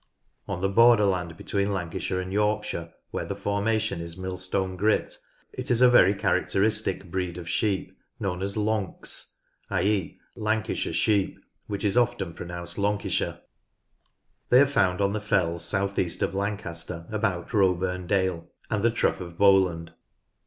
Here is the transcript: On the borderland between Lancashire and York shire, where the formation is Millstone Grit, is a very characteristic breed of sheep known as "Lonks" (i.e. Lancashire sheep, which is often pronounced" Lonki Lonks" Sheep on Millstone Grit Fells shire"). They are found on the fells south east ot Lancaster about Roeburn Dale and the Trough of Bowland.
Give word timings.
On 0.47 0.61
the 0.61 0.67
borderland 0.67 1.37
between 1.37 1.71
Lancashire 1.71 2.19
and 2.19 2.33
York 2.33 2.63
shire, 2.63 2.91
where 3.11 3.23
the 3.25 3.35
formation 3.35 4.01
is 4.01 4.17
Millstone 4.17 4.75
Grit, 4.75 5.15
is 5.53 5.79
a 5.79 5.91
very 5.91 6.15
characteristic 6.15 7.11
breed 7.11 7.37
of 7.37 7.47
sheep 7.47 7.95
known 8.19 8.41
as 8.41 8.55
"Lonks" 8.57 9.35
(i.e. 9.69 10.19
Lancashire 10.35 10.91
sheep, 10.91 11.37
which 11.67 11.83
is 11.85 11.97
often 11.99 12.33
pronounced" 12.33 12.77
Lonki 12.77 13.09
Lonks" 13.09 13.11
Sheep 13.11 13.27
on 13.27 13.41
Millstone 14.49 14.49
Grit 14.49 14.49
Fells 14.49 14.49
shire"). 14.49 14.49
They 14.49 14.61
are 14.61 14.65
found 14.73 15.01
on 15.01 15.13
the 15.13 15.21
fells 15.21 15.63
south 15.65 15.99
east 15.99 16.23
ot 16.23 16.33
Lancaster 16.33 17.05
about 17.11 17.49
Roeburn 17.53 18.07
Dale 18.07 18.47
and 18.71 18.83
the 18.83 18.89
Trough 18.89 19.21
of 19.21 19.37
Bowland. 19.37 19.91